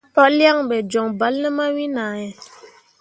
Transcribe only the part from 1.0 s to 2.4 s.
bal ne mawin ahe.